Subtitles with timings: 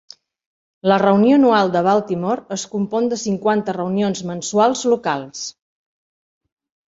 [0.91, 5.43] La reunió anual de Baltimore es compon de cinquanta reunions mensuals locals.